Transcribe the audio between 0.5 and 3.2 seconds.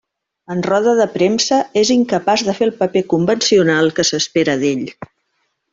En roda de premsa, és incapaç de fer el paper